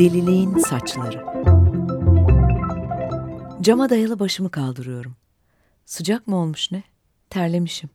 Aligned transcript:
Deliliğin 0.00 0.58
saçları. 0.58 1.24
Cama 3.60 3.90
dayalı 3.90 4.18
başımı 4.18 4.50
kaldırıyorum. 4.50 5.16
Sıcak 5.86 6.26
mı 6.26 6.36
olmuş 6.36 6.72
ne? 6.72 6.82
Terlemişim. 7.30 7.90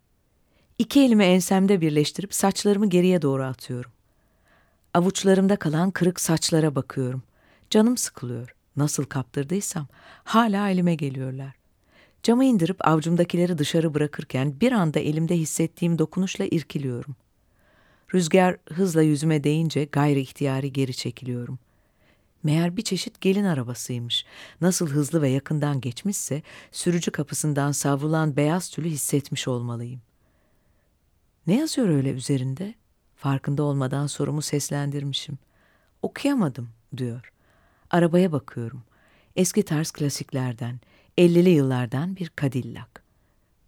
İki 0.80 1.02
elimi 1.02 1.23
ensemde 1.23 1.82
birleştirip 1.82 2.34
saçlarımı 2.34 2.90
geriye 2.90 3.22
doğru 3.22 3.44
atıyorum. 3.44 3.91
Avuçlarımda 4.94 5.55
kalan 5.55 5.91
kırık 5.91 6.20
saçlara 6.20 6.76
bakıyorum. 6.76 7.23
Canım 7.70 7.98
sıkılıyor. 7.98 8.55
Nasıl 8.76 9.04
kaptırdıysam 9.04 9.88
hala 10.24 10.70
elime 10.70 10.96
geliyorlar. 10.96 11.54
Camı 12.24 12.46
indirip 12.46 12.88
avcumdakileri 12.88 13.57
dışarı 13.57 13.94
bırakırken 13.94 14.60
bir 14.62 14.72
anda 14.72 14.99
elimde 14.99 15.38
hissettiğim 15.38 15.99
dokunuşla 15.99 16.46
irkiliyorum. 16.46 17.16
Rüzgar 18.13 18.57
hızla 18.70 19.01
yüzüme 19.01 19.44
değince 19.44 19.85
gayri 19.85 20.22
ihtiyari 20.22 20.74
geri 20.74 20.94
çekiliyorum. 20.94 21.60
Meğer 22.46 22.77
bir 22.77 22.82
çeşit 22.82 23.21
gelin 23.21 23.43
arabasıymış. 23.43 24.26
Nasıl 24.62 24.88
hızlı 24.88 25.21
ve 25.21 25.29
yakından 25.29 25.82
geçmişse 25.82 26.41
sürücü 26.71 27.12
kapısından 27.12 27.71
savrulan 27.71 28.35
beyaz 28.35 28.70
tülü 28.70 28.90
hissetmiş 28.90 29.48
olmalıyım. 29.48 30.01
Ne 31.48 31.60
yazıyor 31.60 31.90
öyle 31.90 32.12
üzerinde? 32.12 32.73
Farkında 33.16 33.63
olmadan 33.63 34.07
sorumu 34.07 34.41
seslendirmişim. 34.41 35.38
Okuyamadım 36.01 36.70
diyor. 36.98 37.34
Arabaya 37.90 38.32
bakıyorum. 38.32 38.84
Eski 39.35 39.63
tarz 39.63 39.91
klasiklerden, 39.91 40.79
50'li 41.18 41.49
yıllardan 41.49 42.16
bir 42.16 42.32
Cadillac. 42.41 42.90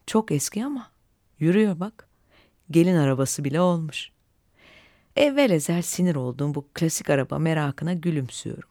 Çok 0.08 0.32
eski 0.32 0.66
ama 0.66 0.92
yürüyor 1.40 1.80
bak. 1.80 2.08
Gelin 2.72 2.96
arabası 2.96 3.44
bile 3.44 3.62
olmuş. 3.62 4.12
Evvel 5.18 5.50
ezel 5.50 5.82
sinir 5.82 6.16
olduğum 6.16 6.56
bu 6.56 6.66
klasik 6.74 7.10
araba 7.10 7.40
merakına 7.40 7.94
gülümsüyorum. 7.94 8.70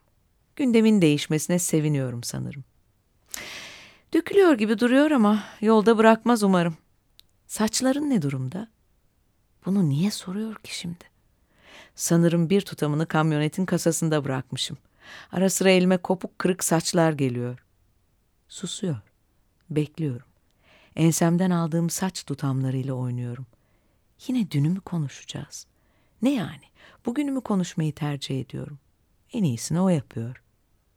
Gündemin 0.57 1.03
değişmesine 1.03 1.59
seviniyorum 1.59 2.23
sanırım. 2.23 2.65
Dökülüyor 4.15 4.53
gibi 4.53 4.79
duruyor 4.79 5.11
ama 5.11 5.45
yolda 5.61 5.99
bırakmaz 5.99 6.43
umarım. 6.43 6.77
Saçların 7.47 8.11
ne 8.11 8.23
durumda? 8.23 8.69
Bunu 9.65 9.89
niye 9.89 10.11
soruyor 10.11 10.55
ki 10.55 10.79
şimdi? 10.79 11.05
Sanırım 11.95 12.51
bir 12.51 12.61
tutamını 12.61 13.07
kamyonetin 13.07 13.67
kasasında 13.67 14.25
bırakmışım. 14.25 14.79
Ara 15.33 15.51
sıra 15.51 15.71
elime 15.71 15.99
kopuk 15.99 16.39
kırık 16.39 16.65
saçlar 16.65 17.13
geliyor. 17.13 17.59
Susuyor. 18.49 18.97
Bekliyorum. 19.71 20.27
Ensemden 20.97 21.51
aldığım 21.51 21.91
saç 21.91 22.25
tutamlarıyla 22.25 22.95
oynuyorum. 22.95 23.47
Yine 24.27 24.51
dünü 24.51 24.69
mü 24.69 24.81
konuşacağız? 24.81 25.67
Ne 26.27 26.35
yani? 26.35 26.65
Bugünü 27.07 27.31
mü 27.31 27.41
konuşmayı 27.41 27.95
tercih 27.95 28.41
ediyorum? 28.41 28.79
En 29.33 29.43
iyisini 29.43 29.81
o 29.81 29.89
yapıyor. 29.89 30.43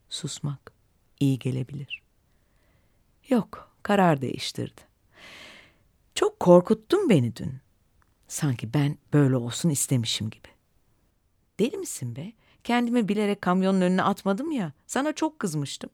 Susmak 0.09 0.72
iyi 1.19 1.40
gelebilir. 1.40 2.01
Yok, 3.28 3.72
karar 3.84 4.22
değiştirdi. 4.22 4.81
Çok 6.16 6.40
korkuttun 6.40 7.09
beni 7.09 7.35
dün. 7.35 7.59
Sanki 8.28 8.73
ben 8.73 8.97
böyle 9.13 9.35
olsun 9.35 9.69
istemişim 9.69 10.29
gibi. 10.29 10.47
Deli 11.59 11.78
misin 11.78 12.16
be? 12.16 12.34
Kendimi 12.63 13.07
bilerek 13.07 13.41
kamyonun 13.41 13.81
önüne 13.81 14.03
atmadım 14.03 14.51
ya. 14.51 14.73
Sana 14.88 15.13
çok 15.13 15.40
kızmıştım. 15.40 15.90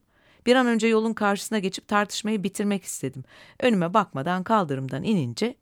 Bir 0.46 0.56
an 0.56 0.66
önce 0.66 0.86
yolun 0.86 1.12
karşısına 1.12 1.58
geçip 1.58 1.88
tartışmayı 1.88 2.42
bitirmek 2.42 2.84
istedim. 2.84 3.24
Önüme 3.60 3.94
bakmadan 3.94 4.42
kaldırımdan 4.44 5.02
inince 5.02 5.56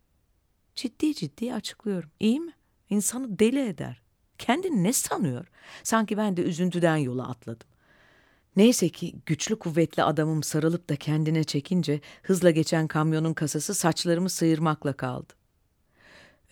ciddi 0.74 1.14
ciddi 1.14 1.54
açıklıyorum. 1.54 2.10
İyi 2.20 2.40
mi? 2.40 2.53
İnsanı 2.90 3.38
deli 3.38 3.68
eder. 3.68 4.02
Kendini 4.38 4.84
ne 4.84 4.92
sanıyor? 4.92 5.46
Sanki 5.82 6.16
ben 6.16 6.36
de 6.36 6.42
üzüntüden 6.42 6.96
yola 6.96 7.28
atladım. 7.28 7.68
Neyse 8.56 8.88
ki 8.88 9.14
güçlü 9.26 9.58
kuvvetli 9.58 10.02
adamım 10.02 10.42
sarılıp 10.42 10.90
da 10.90 10.96
kendine 10.96 11.44
çekince 11.44 12.00
hızla 12.22 12.50
geçen 12.50 12.86
kamyonun 12.86 13.34
kasası 13.34 13.74
saçlarımı 13.74 14.30
sıyırmakla 14.30 14.92
kaldı. 14.92 15.32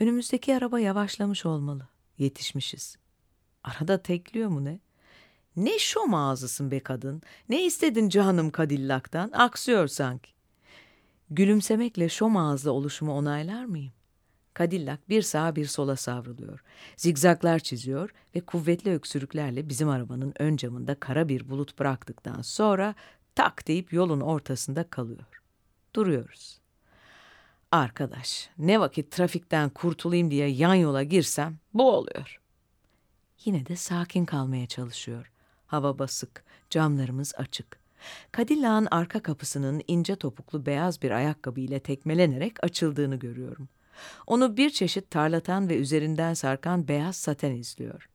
Önümüzdeki 0.01 0.57
araba 0.57 0.81
yavaşlamış 0.81 1.47
olmalı. 1.47 1.89
Yetişmişiz. 2.19 2.97
Arada 3.65 4.03
tekliyor 4.03 4.49
mu 4.49 4.65
ne? 4.65 4.81
Ne 5.57 5.79
şom 5.79 6.15
ağzısın 6.15 6.71
be 6.71 6.81
kadın. 6.81 7.23
Ne 7.49 7.65
istedin 7.65 8.09
canım 8.09 8.51
Kadillak'tan? 8.51 9.31
Aksıyor 9.33 9.89
sanki. 9.89 10.31
Gülümsemekle 11.31 12.09
şom 12.09 12.37
ağızlı 12.37 12.73
oluşumu 12.73 13.13
onaylar 13.13 13.65
mıyım? 13.65 13.93
Cadillac 14.59 14.99
bir 15.09 15.23
sağa 15.23 15.57
bir 15.57 15.67
sola 15.67 15.97
savruluyor. 15.97 16.65
Zigzaglar 16.97 17.59
çiziyor 17.59 18.11
ve 18.37 18.41
kuvvetli 18.41 18.93
öksürüklerle 18.93 19.69
bizim 19.69 19.89
arabanın 19.89 20.35
ön 20.39 20.57
camında 20.57 20.95
kara 20.95 21.29
bir 21.29 21.51
bulut 21.51 21.79
bıraktıktan 21.79 22.43
sonra 22.43 22.95
tak 23.35 23.69
deyip 23.69 23.93
yolun 23.93 24.21
ortasında 24.21 24.91
kalıyor. 24.91 25.43
Duruyoruz. 25.95 26.61
Arkadaş, 27.73 28.51
ne 28.59 28.81
vakit 28.81 29.11
trafikten 29.11 29.69
kurtulayım 29.71 30.31
diye 30.31 30.49
yan 30.49 30.75
yola 30.75 31.03
girsem 31.03 31.59
bu 31.75 31.93
oluyor. 31.93 32.41
Yine 33.45 33.67
de 33.67 33.77
sakin 33.77 34.25
kalmaya 34.25 34.67
çalışıyor. 34.67 35.33
Hava 35.67 35.99
basık, 35.99 36.45
camlarımız 36.71 37.35
açık. 37.37 37.83
Cadillac'ın 38.37 38.89
arka 38.91 39.23
kapısının 39.23 39.83
ince 39.89 40.17
topuklu 40.17 40.67
beyaz 40.67 41.03
bir 41.03 41.11
ayakkabı 41.11 41.61
ile 41.61 41.81
tekmelenerek 41.81 42.65
açıldığını 42.65 43.17
görüyorum.'' 43.17 43.82
Onu 44.27 44.57
bir 44.57 44.71
çeşit 44.71 45.11
tarlatan 45.11 45.69
ve 45.69 45.77
üzerinden 45.77 46.35
sarkan 46.35 46.89
beyaz 46.89 47.17
saten 47.17 47.53
izliyor. 47.53 48.09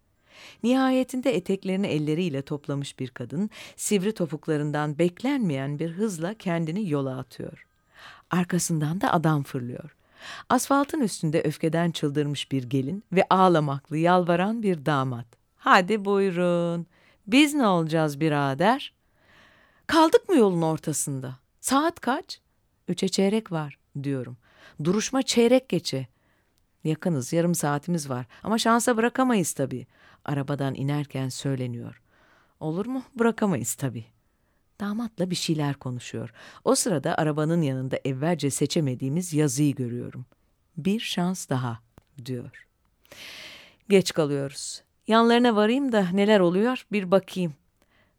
Nihayetinde 0.64 1.36
eteklerini 1.36 1.88
elleriyle 1.88 2.42
toplamış 2.42 3.00
bir 3.00 3.10
kadın, 3.10 3.50
sivri 3.76 4.14
topuklarından 4.14 5.00
beklenmeyen 5.00 5.80
bir 5.80 5.92
hızla 5.92 6.34
kendini 6.34 6.90
yola 6.90 7.18
atıyor. 7.18 7.68
Arkasından 8.32 9.02
da 9.02 9.14
adam 9.14 9.44
fırlıyor. 9.44 9.96
Asfaltın 10.50 11.02
üstünde 11.02 11.42
öfkeden 11.42 11.92
çıldırmış 11.92 12.52
bir 12.52 12.64
gelin 12.64 13.04
ve 13.12 13.26
ağlamaklı 13.30 13.98
yalvaran 13.98 14.64
bir 14.64 14.86
damat. 14.86 15.26
Hadi 15.58 16.06
buyurun. 16.06 16.88
Biz 17.28 17.54
ne 17.54 17.68
olacağız 17.68 18.20
birader? 18.20 18.94
Kaldık 19.88 20.30
mı 20.30 20.36
yolun 20.36 20.62
ortasında? 20.62 21.36
Saat 21.62 22.00
kaç? 22.00 22.42
Üçe 22.88 23.08
çeyrek 23.08 23.52
var 23.52 23.78
diyorum. 24.04 24.38
Duruşma 24.84 25.22
çeyrek 25.22 25.70
geçe. 25.70 26.08
Yakınız, 26.84 27.34
yarım 27.34 27.56
saatimiz 27.56 28.10
var 28.10 28.26
ama 28.44 28.58
şansa 28.58 28.98
bırakamayız 28.98 29.54
tabii. 29.54 29.88
Arabadan 30.26 30.76
inerken 30.76 31.30
söyleniyor. 31.30 32.02
Olur 32.60 32.86
mu? 32.86 33.04
Bırakamayız 33.16 33.76
tabii. 33.76 34.06
Damatla 34.80 35.30
bir 35.30 35.36
şeyler 35.36 35.74
konuşuyor. 35.74 36.34
O 36.64 36.76
sırada 36.76 37.18
arabanın 37.18 37.62
yanında 37.62 38.00
evvelce 38.06 38.50
seçemediğimiz 38.50 39.34
yazıyı 39.34 39.76
görüyorum. 39.76 40.26
Bir 40.78 41.00
şans 41.00 41.50
daha 41.50 41.80
diyor. 42.26 42.68
Geç 43.90 44.14
kalıyoruz. 44.14 44.84
Yanlarına 45.08 45.56
varayım 45.56 45.92
da 45.92 46.08
neler 46.14 46.40
oluyor 46.40 46.86
bir 46.92 47.12
bakayım. 47.12 47.54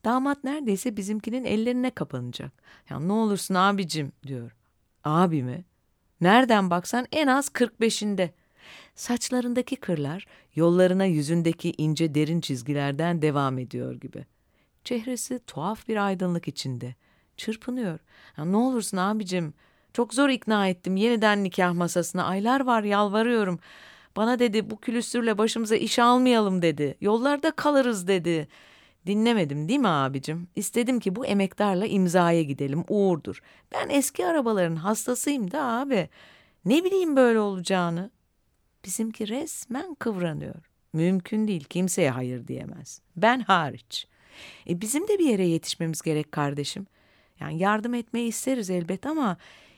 Damat 0.04 0.44
neredeyse 0.44 0.96
bizimkinin 0.96 1.44
ellerine 1.44 1.90
kapanacak. 1.90 2.52
Ya 2.90 3.00
ne 3.00 3.12
olursun 3.12 3.54
abicim 3.54 4.12
diyor. 4.26 4.56
Abi 5.04 5.42
mi? 5.42 5.64
Nereden 6.20 6.70
baksan 6.70 7.06
en 7.12 7.26
az 7.26 7.48
45'inde. 7.48 8.30
Saçlarındaki 8.94 9.76
kırlar 9.76 10.26
yollarına 10.54 11.04
yüzündeki 11.04 11.74
ince 11.78 12.14
derin 12.14 12.40
çizgilerden 12.40 13.22
devam 13.22 13.58
ediyor 13.58 13.94
gibi. 13.94 14.26
Çehresi 14.84 15.40
tuhaf 15.46 15.88
bir 15.88 16.06
aydınlık 16.06 16.48
içinde. 16.48 16.94
Çırpınıyor. 17.36 17.98
Ya 18.38 18.44
ne 18.44 18.56
olursun 18.56 18.96
abicim. 18.96 19.54
Çok 19.92 20.14
zor 20.14 20.28
ikna 20.28 20.68
ettim 20.68 20.96
yeniden 20.96 21.44
nikah 21.44 21.72
masasına. 21.72 22.24
Aylar 22.24 22.60
var 22.60 22.82
yalvarıyorum. 22.82 23.60
Bana 24.16 24.38
dedi 24.38 24.70
bu 24.70 24.80
külüstürle 24.80 25.38
başımıza 25.38 25.76
iş 25.76 25.98
almayalım 25.98 26.62
dedi. 26.62 26.96
Yollarda 27.00 27.50
kalırız 27.50 28.08
dedi. 28.08 28.48
Dinlemedim 29.06 29.68
değil 29.68 29.80
mi 29.80 29.88
abicim? 29.88 30.48
İstedim 30.56 31.00
ki 31.00 31.16
bu 31.16 31.26
emektarla 31.26 31.86
imzaya 31.86 32.42
gidelim. 32.42 32.84
Uğurdur. 32.88 33.40
Ben 33.72 33.88
eski 33.88 34.26
arabaların 34.26 34.76
hastasıyım 34.76 35.50
da 35.50 35.62
abi. 35.64 36.08
Ne 36.64 36.84
bileyim 36.84 37.16
böyle 37.16 37.40
olacağını. 37.40 38.10
Bizimki 38.84 39.28
resmen 39.28 39.94
kıvranıyor. 39.94 40.70
Mümkün 40.92 41.48
değil. 41.48 41.64
Kimseye 41.64 42.10
hayır 42.10 42.48
diyemez. 42.48 43.00
Ben 43.16 43.40
hariç. 43.40 44.06
E 44.68 44.80
bizim 44.80 45.08
de 45.08 45.18
bir 45.18 45.26
yere 45.26 45.46
yetişmemiz 45.46 46.02
gerek 46.02 46.32
kardeşim. 46.32 46.86
Yani 47.40 47.58
yardım 47.58 47.94
etmeyi 47.94 48.28
isteriz 48.28 48.70
elbet 48.70 49.06
ama 49.06 49.36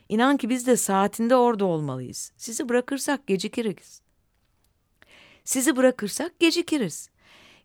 inan 0.08 0.36
ki 0.36 0.48
biz 0.48 0.66
de 0.66 0.76
saatinde 0.76 1.36
orada 1.36 1.64
olmalıyız. 1.64 2.32
Sizi 2.36 2.68
bırakırsak 2.68 3.26
gecikiriz. 3.26 4.02
Sizi 5.44 5.76
bırakırsak 5.76 6.40
gecikiriz. 6.40 7.09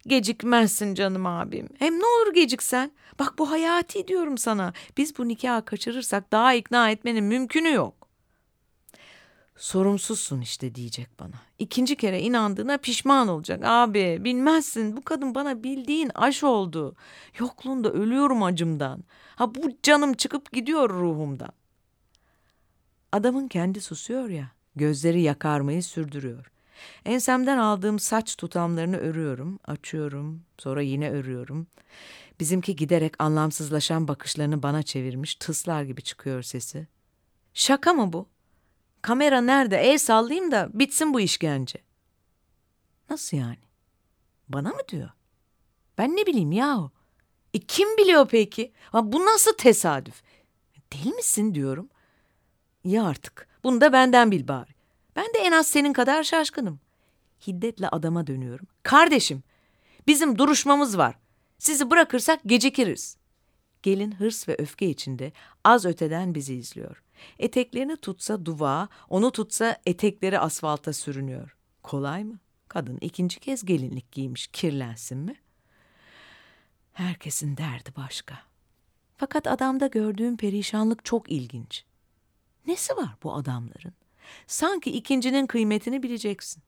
Gecikmezsin 0.07 0.95
canım 0.95 1.25
abim. 1.25 1.69
Hem 1.79 1.99
ne 1.99 2.05
olur 2.05 2.33
geciksen. 2.33 2.91
Bak 3.19 3.33
bu 3.37 3.51
hayati 3.51 4.07
diyorum 4.07 4.37
sana. 4.37 4.73
Biz 4.97 5.17
bu 5.17 5.27
nikahı 5.27 5.65
kaçırırsak 5.65 6.31
daha 6.31 6.53
ikna 6.53 6.91
etmenin 6.91 7.23
mümkünü 7.23 7.71
yok. 7.73 8.05
Sorumsuzsun 9.57 10.41
işte 10.41 10.75
diyecek 10.75 11.19
bana. 11.19 11.35
İkinci 11.59 11.95
kere 11.95 12.21
inandığına 12.21 12.77
pişman 12.77 13.27
olacak. 13.27 13.61
Abi 13.63 14.17
bilmezsin 14.21 14.97
bu 14.97 15.01
kadın 15.01 15.35
bana 15.35 15.63
bildiğin 15.63 16.11
aş 16.15 16.43
oldu. 16.43 16.95
Yokluğunda 17.39 17.91
ölüyorum 17.91 18.43
acımdan. 18.43 19.03
Ha 19.35 19.55
bu 19.55 19.69
canım 19.83 20.13
çıkıp 20.13 20.51
gidiyor 20.51 20.89
ruhumdan. 20.89 21.51
Adamın 23.11 23.47
kendi 23.47 23.81
susuyor 23.81 24.29
ya. 24.29 24.51
Gözleri 24.75 25.21
yakarmayı 25.21 25.83
sürdürüyor. 25.83 26.51
Ensemden 27.05 27.57
aldığım 27.57 27.99
saç 27.99 28.35
tutamlarını 28.35 28.97
örüyorum, 28.97 29.59
açıyorum, 29.67 30.43
sonra 30.57 30.81
yine 30.81 31.11
örüyorum. 31.11 31.67
Bizimki 32.39 32.75
giderek 32.75 33.13
anlamsızlaşan 33.19 34.07
bakışlarını 34.07 34.63
bana 34.63 34.83
çevirmiş, 34.83 35.35
tıslar 35.35 35.83
gibi 35.83 36.01
çıkıyor 36.01 36.41
sesi. 36.41 36.87
Şaka 37.53 37.93
mı 37.93 38.13
bu? 38.13 38.27
Kamera 39.01 39.41
nerede? 39.41 39.77
El 39.77 39.97
sallayayım 39.97 40.51
da 40.51 40.69
bitsin 40.73 41.13
bu 41.13 41.19
işkence. 41.19 41.79
Nasıl 43.09 43.37
yani? 43.37 43.57
Bana 44.49 44.69
mı 44.69 44.81
diyor? 44.89 45.09
Ben 45.97 46.15
ne 46.15 46.25
bileyim 46.25 46.51
yahu. 46.51 46.91
E 47.53 47.59
kim 47.59 47.97
biliyor 47.97 48.27
peki? 48.27 48.73
Ha, 48.91 49.11
bu 49.11 49.25
nasıl 49.25 49.53
tesadüf? 49.53 50.23
Deli 50.93 51.13
misin 51.13 51.55
diyorum. 51.55 51.89
İyi 52.83 53.01
artık. 53.01 53.47
Bunu 53.63 53.81
da 53.81 53.93
benden 53.93 54.31
bil 54.31 54.47
bari. 54.47 54.74
Ben 55.15 55.25
de 55.25 55.39
en 55.39 55.51
az 55.51 55.67
senin 55.67 55.93
kadar 55.93 56.23
şaşkınım. 56.23 56.79
Hiddetle 57.47 57.89
adama 57.89 58.27
dönüyorum. 58.27 58.67
Kardeşim, 58.83 59.43
bizim 60.07 60.37
duruşmamız 60.37 60.97
var. 60.97 61.15
Sizi 61.57 61.89
bırakırsak 61.89 62.39
gecikiriz. 62.45 63.17
Gelin 63.83 64.11
hırs 64.11 64.47
ve 64.47 64.55
öfke 64.59 64.89
içinde 64.89 65.31
az 65.63 65.85
öteden 65.85 66.35
bizi 66.35 66.55
izliyor. 66.55 67.03
Eteklerini 67.39 67.97
tutsa 67.97 68.45
duvağa, 68.45 68.89
onu 69.09 69.31
tutsa 69.31 69.77
etekleri 69.85 70.39
asfalta 70.39 70.93
sürünüyor. 70.93 71.57
Kolay 71.83 72.23
mı? 72.23 72.39
Kadın 72.67 72.97
ikinci 73.01 73.39
kez 73.39 73.65
gelinlik 73.65 74.11
giymiş, 74.11 74.47
kirlensin 74.47 75.17
mi? 75.17 75.35
Herkesin 76.93 77.57
derdi 77.57 77.89
başka. 77.97 78.37
Fakat 79.17 79.47
adamda 79.47 79.87
gördüğüm 79.87 80.37
perişanlık 80.37 81.05
çok 81.05 81.31
ilginç. 81.31 81.85
Nesi 82.67 82.95
var 82.97 83.15
bu 83.23 83.33
adamların? 83.33 83.93
Sanki 84.47 84.91
ikincinin 84.91 85.47
kıymetini 85.47 86.03
bileceksin. 86.03 86.63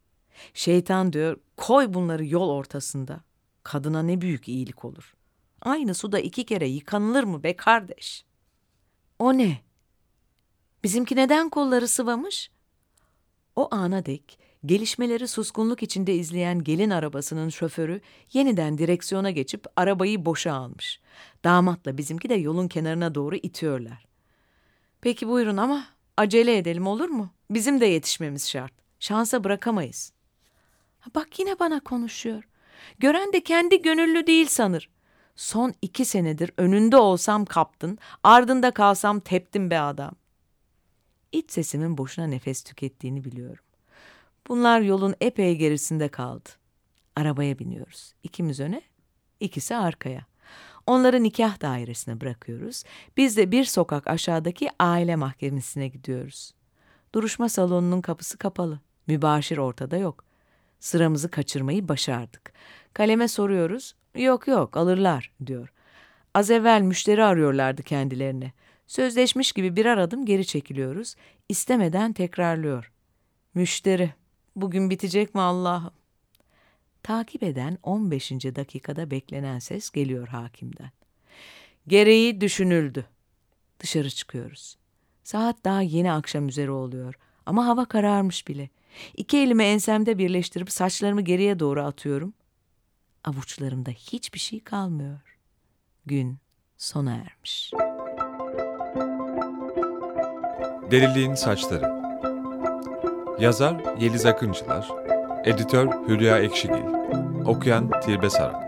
Şeytan 0.54 1.14
diyor, 1.14 1.38
koy 1.58 1.94
bunları 1.94 2.26
yol 2.26 2.50
ortasında. 2.50 3.20
Kadına 3.64 4.02
ne 4.02 4.22
büyük 4.22 4.48
iyilik 4.48 4.86
olur. 4.86 5.16
Aynı 5.62 5.94
suda 5.94 6.20
iki 6.20 6.46
kere 6.46 6.68
yıkanılır 6.68 7.24
mı 7.24 7.44
be 7.44 7.56
kardeş? 7.56 8.26
O 9.20 9.38
ne? 9.38 9.58
Bizimki 10.84 11.16
neden 11.16 11.50
kolları 11.50 11.88
sıvamış? 11.88 12.52
O 13.56 13.68
ana 13.72 14.06
dek 14.06 14.40
gelişmeleri 14.66 15.28
suskunluk 15.28 15.84
içinde 15.84 16.16
izleyen 16.16 16.64
gelin 16.64 16.90
arabasının 16.90 17.50
şoförü 17.50 18.02
yeniden 18.34 18.78
direksiyona 18.78 19.32
geçip 19.32 19.66
arabayı 19.76 20.26
boşa 20.26 20.54
almış. 20.54 21.00
Damatla 21.44 21.98
bizimki 21.98 22.30
de 22.30 22.34
yolun 22.34 22.68
kenarına 22.68 23.16
doğru 23.16 23.36
itiyorlar. 23.36 24.06
Peki 25.02 25.28
buyurun 25.28 25.58
ama 25.58 25.86
acele 26.18 26.58
edelim 26.58 26.88
olur 26.88 27.10
mu? 27.10 27.30
Bizim 27.50 27.82
de 27.82 27.86
yetişmemiz 27.86 28.50
şart. 28.50 28.74
Şansa 29.00 29.44
bırakamayız. 29.44 30.14
Bak 31.16 31.40
yine 31.40 31.60
bana 31.60 31.80
konuşuyor. 31.80 32.44
Gören 33.00 33.34
de 33.34 33.44
kendi 33.44 33.82
gönüllü 33.82 34.28
değil 34.28 34.48
sanır. 34.48 34.90
Son 35.36 35.74
iki 35.82 36.06
senedir 36.06 36.52
önünde 36.58 36.98
olsam 36.98 37.46
kaptın, 37.46 37.98
ardında 38.24 38.72
kalsam 38.72 39.20
teptim 39.20 39.70
be 39.70 39.80
adam. 39.80 40.12
İç 41.32 41.52
sesimin 41.52 41.98
boşuna 41.98 42.28
nefes 42.28 42.64
tükettiğini 42.64 43.24
biliyorum. 43.24 43.64
Bunlar 44.48 44.82
yolun 44.82 45.16
epey 45.22 45.56
gerisinde 45.56 46.08
kaldı. 46.08 46.50
Arabaya 47.16 47.60
biniyoruz. 47.60 48.14
İkimiz 48.24 48.60
öne, 48.60 48.82
ikisi 49.40 49.76
arkaya. 49.76 50.26
Onları 50.88 51.24
nikah 51.24 51.62
dairesine 51.62 52.22
bırakıyoruz. 52.22 52.84
Biz 53.18 53.38
de 53.38 53.52
bir 53.52 53.66
sokak 53.66 54.08
aşağıdaki 54.08 54.70
aile 54.80 55.16
mahkemesine 55.16 55.88
gidiyoruz. 55.88 56.52
Duruşma 57.16 57.50
salonunun 57.50 58.02
kapısı 58.02 58.38
kapalı. 58.38 58.80
Mübaşir 59.08 59.58
ortada 59.58 59.98
yok. 59.98 60.24
Sıramızı 60.80 61.32
kaçırmayı 61.32 61.88
başardık. 61.88 62.54
Kaleme 62.94 63.28
soruyoruz. 63.28 63.96
Yok 64.16 64.48
yok 64.48 64.78
alırlar 64.78 65.32
diyor. 65.46 65.74
Az 66.34 66.52
evvel 66.52 66.82
müşteri 66.82 67.24
arıyorlardı 67.24 67.84
kendilerine. 67.84 68.52
Sözleşmiş 68.88 69.52
gibi 69.52 69.76
birer 69.76 69.98
adım 69.98 70.26
geri 70.26 70.46
çekiliyoruz. 70.46 71.16
İstemeden 71.50 72.14
tekrarlıyor. 72.14 72.92
Müşteri. 73.54 74.14
Bugün 74.56 74.90
bitecek 74.90 75.36
mi 75.36 75.42
Allah'ım? 75.42 75.97
Takip 77.08 77.44
eden 77.44 77.78
15. 77.84 78.32
dakikada 78.32 79.12
beklenen 79.12 79.60
ses 79.60 79.90
geliyor 79.90 80.28
hakimden. 80.28 80.92
Gereği 81.88 82.42
düşünüldü. 82.42 83.06
Dışarı 83.80 84.10
çıkıyoruz. 84.10 84.78
Saat 85.24 85.66
daha 85.66 85.82
yeni 85.82 86.12
akşam 86.12 86.48
üzeri 86.48 86.72
oluyor 86.72 87.16
ama 87.46 87.66
hava 87.66 87.86
kararmış 87.86 88.48
bile. 88.48 88.70
İki 89.18 89.38
elimi 89.38 89.64
ensemde 89.64 90.18
birleştirip 90.18 90.72
saçlarımı 90.72 91.22
geriye 91.22 91.60
doğru 91.60 91.84
atıyorum. 91.84 92.34
Avuçlarımda 93.24 93.90
hiçbir 93.90 94.40
şey 94.40 94.60
kalmıyor. 94.60 95.38
Gün 96.06 96.38
sona 96.78 97.16
ermiş. 97.16 97.72
Deliliğin 100.92 101.34
Saçları 101.34 101.98
Yazar 103.40 103.98
Yeliz 104.00 104.26
Akıncılar 104.26 105.07
Editör 105.48 105.88
Hülya 106.08 106.40
Ekşigil 106.40 106.84
Okuyan 107.46 107.92
Tilbe 108.02 108.30
Saran. 108.30 108.68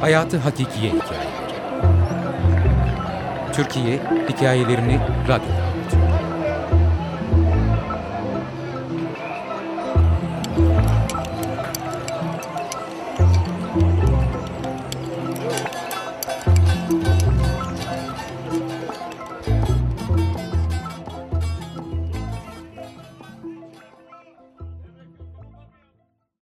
Hayatı 0.00 0.38
Hakikiye 0.38 0.92
Türkiye 3.56 4.00
Hikayelerini 4.28 5.00
Radyo'da 5.28 5.63